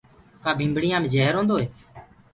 [0.43, 1.67] ڪآ ڀمڀڻيآنٚ مي جهر هوندو هي۔